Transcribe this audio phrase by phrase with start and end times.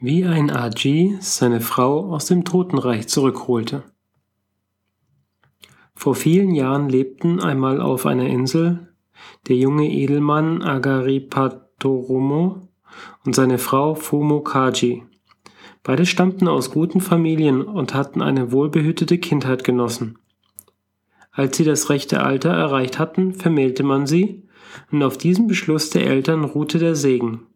[0.00, 3.82] wenn Aji seine Frau aus dem Totenreich zurückholte.
[5.94, 8.94] Vor vielen Jahren lebten einmal auf einer Insel
[9.48, 12.68] der junge Edelmann Agaripatoromo
[13.24, 15.02] und seine Frau Fumo Kaji.
[15.82, 20.20] Beide stammten aus guten Familien und hatten eine wohlbehütete Kindheit genossen.
[21.32, 24.44] Als sie das rechte Alter erreicht hatten, vermählte man sie,
[24.92, 27.47] und auf diesem Beschluss der Eltern ruhte der Segen.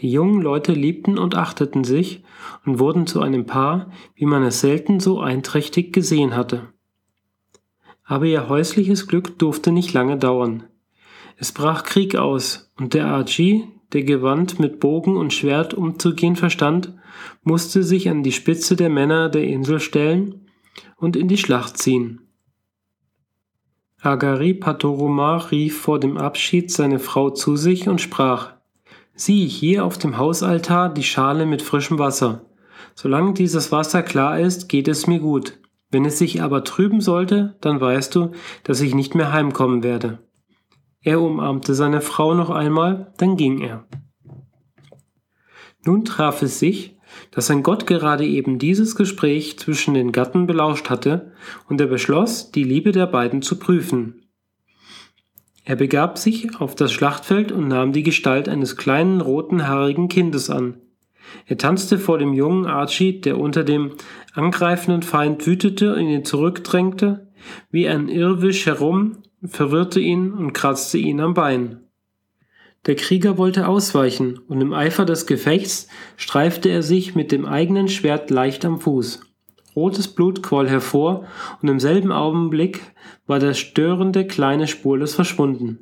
[0.00, 2.22] Die jungen Leute liebten und achteten sich
[2.64, 6.68] und wurden zu einem Paar, wie man es selten so einträchtig gesehen hatte.
[8.04, 10.64] Aber ihr häusliches Glück durfte nicht lange dauern.
[11.36, 16.94] Es brach Krieg aus, und der Aji, der gewandt mit Bogen und Schwert umzugehen verstand,
[17.42, 20.46] musste sich an die Spitze der Männer der Insel stellen
[20.96, 22.26] und in die Schlacht ziehen.
[24.00, 28.59] Agari Patoruma rief vor dem Abschied seine Frau zu sich und sprach
[29.20, 32.46] Sieh hier auf dem Hausaltar die Schale mit frischem Wasser.
[32.94, 35.60] Solange dieses Wasser klar ist, geht es mir gut.
[35.90, 38.30] Wenn es sich aber trüben sollte, dann weißt du,
[38.64, 40.20] dass ich nicht mehr heimkommen werde.
[41.02, 43.86] Er umarmte seine Frau noch einmal, dann ging er.
[45.84, 46.96] Nun traf es sich,
[47.30, 51.32] dass ein Gott gerade eben dieses Gespräch zwischen den Gatten belauscht hatte,
[51.68, 54.29] und er beschloss, die Liebe der beiden zu prüfen.
[55.70, 60.50] Er begab sich auf das Schlachtfeld und nahm die Gestalt eines kleinen roten haarigen Kindes
[60.50, 60.78] an.
[61.46, 63.92] Er tanzte vor dem jungen Archie, der unter dem
[64.34, 67.28] angreifenden Feind wütete und ihn zurückdrängte,
[67.70, 71.82] wie ein Irrwisch herum, verwirrte ihn und kratzte ihn am Bein.
[72.86, 77.86] Der Krieger wollte ausweichen, und im Eifer des Gefechts streifte er sich mit dem eigenen
[77.86, 79.29] Schwert leicht am Fuß.
[79.76, 81.24] Rotes Blut quoll hervor,
[81.62, 82.80] und im selben Augenblick
[83.26, 85.80] war der störende kleine spurlos verschwunden.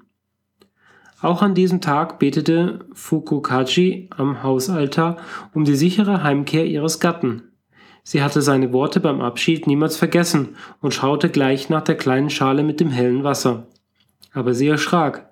[1.21, 5.17] Auch an diesem Tag betete Fukukaji am Hausaltar
[5.53, 7.43] um die sichere Heimkehr ihres Gatten.
[8.05, 12.63] Sie hatte seine Worte beim Abschied niemals vergessen und schaute gleich nach der kleinen Schale
[12.63, 13.67] mit dem hellen Wasser.
[14.33, 15.29] Aber sie erschrak.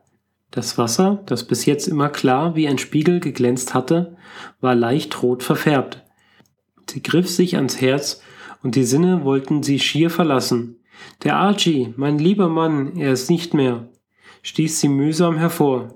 [0.50, 4.16] Das Wasser, das bis jetzt immer klar wie ein Spiegel geglänzt hatte,
[4.60, 6.04] war leicht rot verfärbt.
[6.90, 8.22] Sie griff sich ans Herz
[8.62, 10.80] und die Sinne wollten sie schier verlassen.
[11.24, 13.88] Der Archie, mein lieber Mann, er ist nicht mehr,
[14.42, 15.94] stieß sie mühsam hervor.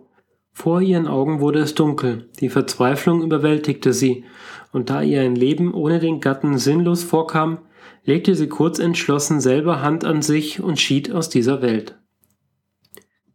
[0.53, 4.25] Vor ihren Augen wurde es dunkel, die Verzweiflung überwältigte sie,
[4.73, 7.59] und da ihr ein Leben ohne den Gatten sinnlos vorkam,
[8.05, 11.97] legte sie kurz entschlossen selber Hand an sich und schied aus dieser Welt.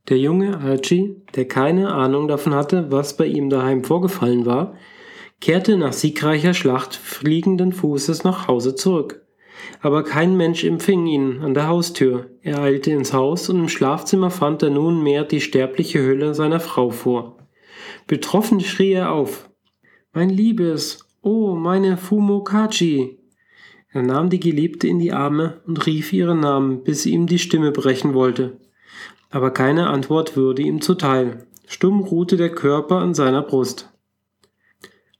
[0.09, 4.75] Der junge Archie, der keine Ahnung davon hatte, was bei ihm daheim vorgefallen war,
[5.45, 9.27] kehrte nach siegreicher Schlacht fliegenden Fußes nach Hause zurück.
[9.79, 12.31] Aber kein Mensch empfing ihn an der Haustür.
[12.41, 16.89] Er eilte ins Haus und im Schlafzimmer fand er nunmehr die sterbliche Hülle seiner Frau
[16.89, 17.37] vor.
[18.07, 19.47] Betroffen schrie er auf.
[20.13, 23.19] Mein Liebes, oh, meine Fumokachi!
[23.91, 27.71] Er nahm die Geliebte in die Arme und rief ihren Namen, bis ihm die Stimme
[27.71, 28.57] brechen wollte.
[29.29, 31.45] Aber keine Antwort würde ihm zuteil.
[31.67, 33.91] Stumm ruhte der Körper an seiner Brust.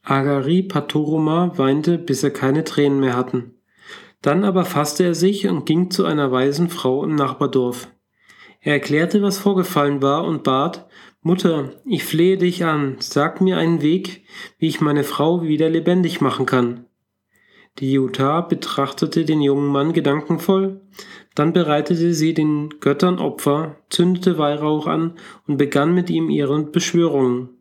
[0.08, 3.56] Agari Patoruma weinte, bis er keine Tränen mehr hatten.
[4.22, 7.88] Dann aber fasste er sich und ging zu einer weisen Frau im Nachbardorf.
[8.60, 10.86] Er erklärte, was vorgefallen war und bat,
[11.22, 14.22] Mutter, ich flehe dich an, sag mir einen Weg,
[14.58, 16.84] wie ich meine Frau wieder lebendig machen kann.
[17.80, 20.82] Die Jutta betrachtete den jungen Mann gedankenvoll,
[21.34, 25.14] dann bereitete sie den Göttern Opfer, zündete Weihrauch an
[25.48, 27.55] und begann mit ihm ihre Beschwörungen.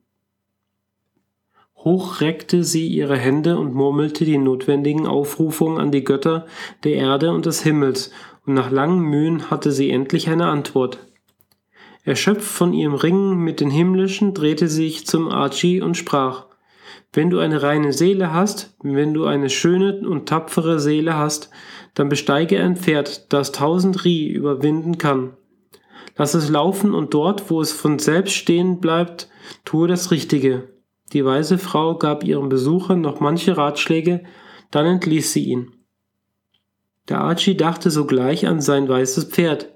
[1.86, 6.48] Hoch reckte sie ihre Hände und murmelte die notwendigen Aufrufungen an die Götter
[6.84, 8.12] der Erde und des Himmels,
[8.46, 10.98] und nach langen Mühen hatte sie endlich eine Antwort.
[12.04, 16.46] Erschöpft von ihrem Ringen mit den Himmlischen drehte sie sich zum Archie und sprach,
[17.14, 21.52] wenn du eine reine Seele hast, wenn du eine schöne und tapfere Seele hast,
[21.94, 25.34] dann besteige ein Pferd, das tausend Rie überwinden kann.
[26.18, 29.30] Lass es laufen und dort, wo es von selbst stehen bleibt,
[29.66, 30.75] tue das Richtige.
[31.14, 34.24] Die weise Frau gab ihrem Besucher noch manche Ratschläge,
[34.72, 35.72] dann entließ sie ihn.
[37.10, 39.72] Der Archie dachte sogleich an sein weißes Pferd.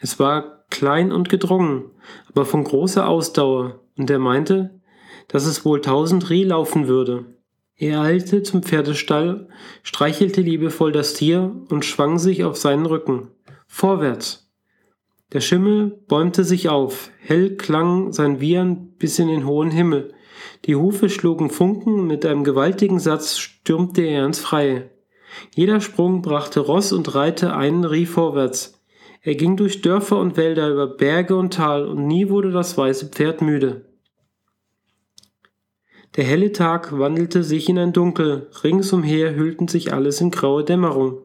[0.00, 1.90] Es war klein und gedrungen,
[2.28, 4.80] aber von großer Ausdauer, und er meinte,
[5.26, 7.26] dass es wohl tausend Reh laufen würde.
[7.74, 9.48] Er eilte zum Pferdestall,
[9.82, 13.30] streichelte liebevoll das Tier und schwang sich auf seinen Rücken.
[13.66, 14.47] Vorwärts!
[15.32, 20.14] Der Schimmel bäumte sich auf, hell klang sein Wiehern bis in den hohen Himmel.
[20.64, 24.90] Die Hufe schlugen Funken, mit einem gewaltigen Satz stürmte er ins Freie.
[25.54, 28.80] Jeder Sprung brachte Ross und Reiter einen Rie vorwärts.
[29.20, 33.08] Er ging durch Dörfer und Wälder, über Berge und Tal, und nie wurde das weiße
[33.08, 33.84] Pferd müde.
[36.16, 41.20] Der helle Tag wandelte sich in ein Dunkel, ringsumher hüllten sich alles in graue Dämmerung.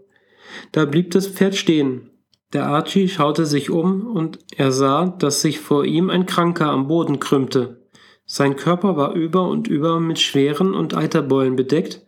[0.73, 2.09] Da blieb das Pferd stehen.
[2.53, 6.88] Der Archie schaute sich um und er sah, dass sich vor ihm ein Kranker am
[6.88, 7.81] Boden krümmte.
[8.25, 12.05] Sein Körper war über und über mit schweren und Eiterbeulen bedeckt,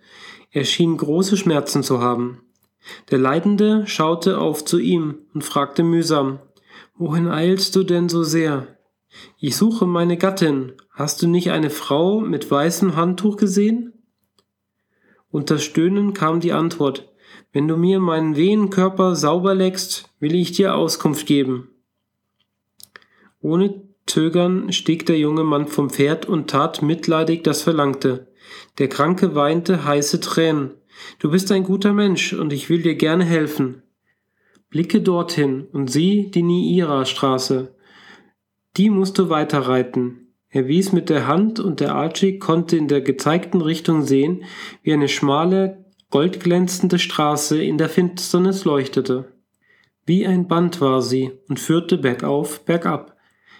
[0.51, 2.41] er schien große Schmerzen zu haben.
[3.09, 6.39] Der Leidende schaute auf zu ihm und fragte mühsam,
[6.97, 8.67] Wohin eilst du denn so sehr?
[9.37, 10.73] Ich suche meine Gattin.
[10.91, 13.93] Hast du nicht eine Frau mit weißem Handtuch gesehen?
[15.29, 17.11] Unter Stöhnen kam die Antwort,
[17.55, 21.69] wenn du mir meinen wehen Körper sauber leckst, will ich dir Auskunft geben.
[23.39, 28.27] Ohne Zögern stieg der junge Mann vom Pferd und tat mitleidig das Verlangte.
[28.77, 30.71] Der Kranke weinte heiße Tränen.
[31.19, 33.83] Du bist ein guter Mensch und ich will dir gerne helfen.
[34.69, 37.73] Blicke dorthin und sieh die Niira-Straße.
[38.75, 40.33] Die musst du weiterreiten.
[40.49, 44.43] Er wies mit der Hand und der Archie konnte in der gezeigten Richtung sehen,
[44.83, 45.84] wie eine schmale,
[46.15, 49.33] goldglänzende Straße in der Finsternis leuchtete.
[50.05, 53.17] Wie ein Band war sie und führte bergauf, bergab.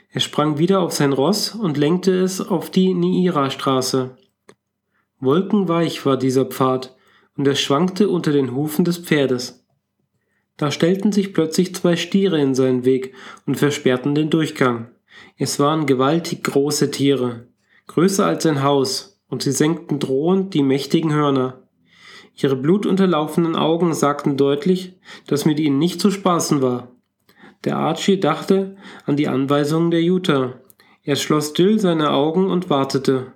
[0.09, 4.15] Er sprang wieder auf sein Ross und lenkte es auf die Niira-Straße.
[5.19, 6.95] Wolkenweich war dieser Pfad,
[7.35, 9.67] und er schwankte unter den Hufen des Pferdes.
[10.55, 13.15] Da stellten sich plötzlich zwei Stiere in seinen Weg
[13.45, 14.91] und versperrten den Durchgang.
[15.35, 17.49] Es waren gewaltig große Tiere,
[17.87, 21.64] größer als ein Haus, und sie senkten drohend die mächtigen Hörner.
[22.35, 24.93] Ihre blutunterlaufenen Augen sagten deutlich,
[25.27, 26.89] dass mit ihnen nicht zu spaßen war.
[27.63, 30.59] Der Archie dachte an die Anweisungen der Jutta.
[31.03, 33.33] Er schloss still seine Augen und wartete.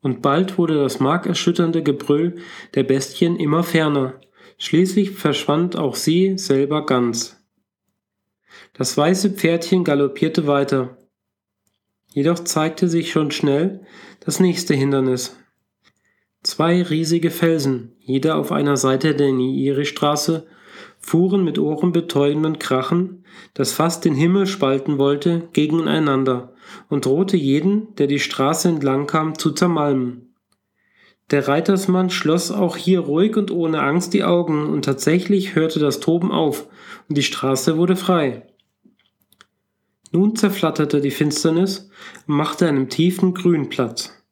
[0.00, 2.36] Und bald wurde das markerschütternde Gebrüll
[2.74, 4.14] der Bestien immer ferner.
[4.58, 7.42] Schließlich verschwand auch sie selber ganz.
[8.74, 10.98] Das weiße Pferdchen galoppierte weiter.
[12.12, 13.80] Jedoch zeigte sich schon schnell
[14.20, 15.36] das nächste Hindernis.
[16.44, 20.46] Zwei riesige Felsen, jeder auf einer Seite der Niiri-Straße,
[20.98, 23.24] fuhren mit ohrenbetäubendem Krachen,
[23.54, 26.52] das fast den Himmel spalten wollte, gegeneinander
[26.90, 30.34] und drohte jeden, der die Straße entlang kam, zu zermalmen.
[31.30, 36.00] Der Reitersmann schloss auch hier ruhig und ohne Angst die Augen, und tatsächlich hörte das
[36.00, 36.68] Toben auf,
[37.08, 38.46] und die Straße wurde frei.
[40.12, 41.90] Nun zerflatterte die Finsternis
[42.26, 44.23] und machte einem tiefen Grün Platz.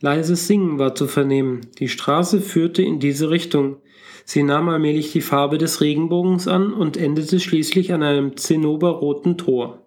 [0.00, 3.78] Leises Singen war zu vernehmen, die Straße führte in diese Richtung.
[4.24, 9.86] Sie nahm allmählich die Farbe des Regenbogens an und endete schließlich an einem zinnoberroten Tor.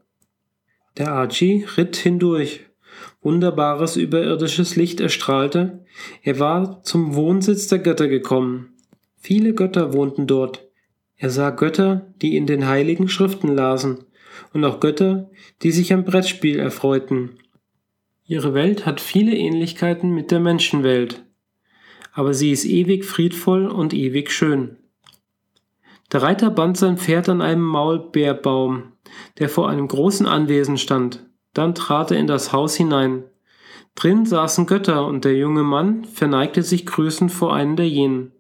[0.98, 2.66] Der Archie ritt hindurch.
[3.22, 5.86] Wunderbares überirdisches Licht erstrahlte.
[6.24, 8.74] Er war zum Wohnsitz der Götter gekommen.
[9.18, 10.68] Viele Götter wohnten dort.
[11.16, 14.06] Er sah Götter, die in den heiligen Schriften lasen
[14.54, 15.30] und auch Götter,
[15.62, 17.38] die sich am Brettspiel erfreuten.
[18.26, 21.24] Ihre Welt hat viele Ähnlichkeiten mit der Menschenwelt,
[22.14, 24.78] aber sie ist ewig friedvoll und ewig schön.
[26.12, 28.92] Der Reiter band sein Pferd an einem Maulbeerbaum,
[29.40, 31.26] der vor einem großen Anwesen stand.
[31.54, 33.24] Dann trat er in das Haus hinein.
[33.96, 38.32] Drin saßen Götter, und der junge Mann verneigte sich grüßend vor einen der jenen.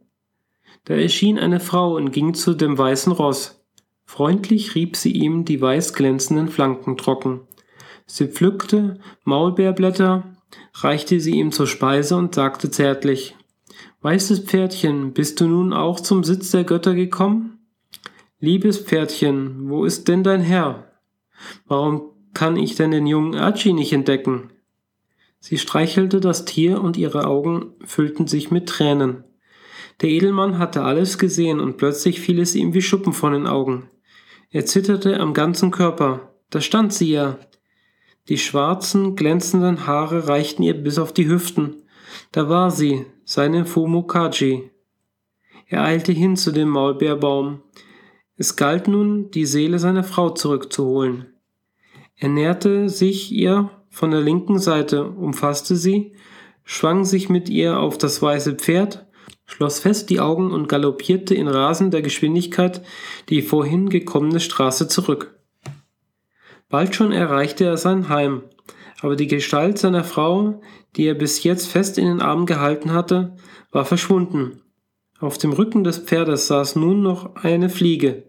[0.86, 3.64] Da erschien eine Frau und ging zu dem weißen Ross.
[4.06, 7.42] Freundlich rieb sie ihm die weiß glänzenden Flanken trocken.
[8.14, 10.26] Sie pflückte Maulbeerblätter,
[10.74, 13.38] reichte sie ihm zur Speise und sagte zärtlich
[14.02, 17.60] Weißes Pferdchen, bist du nun auch zum Sitz der Götter gekommen?
[18.42, 20.92] Liebes Pferdchen, wo ist denn dein Herr?
[21.68, 22.02] Warum
[22.34, 24.50] kann ich denn den jungen Archie nicht entdecken?
[25.40, 29.24] Sie streichelte das Tier und ihre Augen füllten sich mit Tränen.
[30.02, 33.90] Der Edelmann hatte alles gesehen und plötzlich fiel es ihm wie Schuppen von den Augen.
[34.50, 36.34] Er zitterte am ganzen Körper.
[36.50, 37.40] Da stand sie ja.
[38.30, 41.84] Die schwarzen, glänzenden Haare reichten ihr bis auf die Hüften.
[42.32, 44.70] Da war sie, seine Fumukaji.
[45.68, 47.62] Er eilte hin zu dem Maulbeerbaum.
[48.38, 51.28] Es galt nun, die Seele seiner Frau zurückzuholen.
[52.16, 56.16] Er näherte sich ihr von der linken Seite, umfasste sie,
[56.64, 59.08] schwang sich mit ihr auf das weiße Pferd
[59.52, 62.82] schloss fest die Augen und galoppierte in rasender Geschwindigkeit
[63.30, 65.40] die vorhin gekommene Straße zurück.
[66.72, 68.44] Bald schon erreichte er sein Heim,
[69.02, 70.62] aber die Gestalt seiner Frau,
[70.96, 73.36] die er bis jetzt fest in den Armen gehalten hatte,
[73.72, 74.62] war verschwunden.
[75.20, 78.24] Auf dem Rücken des Pferdes saß nun noch eine Fliege.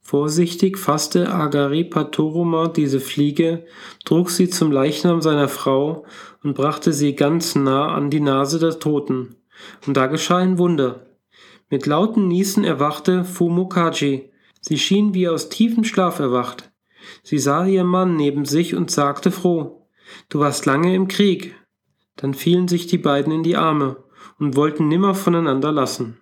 [0.00, 3.64] Vorsichtig fasste Agaripatoruma diese Fliege,
[4.04, 6.04] trug sie zum Leichnam seiner Frau
[6.42, 9.36] und brachte sie ganz nah an die Nase der Toten.
[9.86, 11.06] Und da geschah ein Wunder.
[11.70, 14.30] Mit lauten Niesen erwachte Fumokaji.
[14.60, 16.73] Sie schien wie aus tiefem Schlaf erwacht.
[17.22, 19.86] Sie sah ihr Mann neben sich und sagte froh,
[20.28, 21.54] Du warst lange im Krieg.
[22.16, 23.96] Dann fielen sich die beiden in die Arme
[24.38, 26.20] und wollten nimmer voneinander lassen.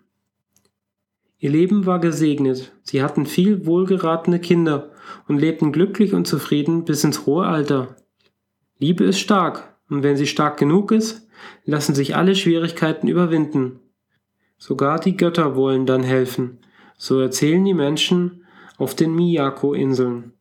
[1.38, 4.92] Ihr Leben war gesegnet, sie hatten viel wohlgeratene Kinder
[5.26, 7.96] und lebten glücklich und zufrieden bis ins hohe Alter.
[8.78, 11.26] Liebe ist stark, und wenn sie stark genug ist,
[11.64, 13.80] lassen sich alle Schwierigkeiten überwinden.
[14.56, 16.58] Sogar die Götter wollen dann helfen,
[16.96, 18.44] so erzählen die Menschen
[18.78, 20.34] auf den Miyako-Inseln.